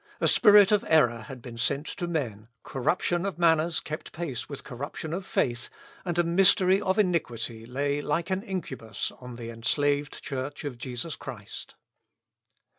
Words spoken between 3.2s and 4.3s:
of manners kept